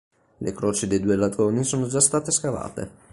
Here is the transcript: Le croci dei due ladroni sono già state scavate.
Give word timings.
Le 0.39 0.51
croci 0.51 0.87
dei 0.87 0.99
due 0.99 1.15
ladroni 1.15 1.63
sono 1.63 1.85
già 1.87 1.99
state 1.99 2.31
scavate. 2.31 2.89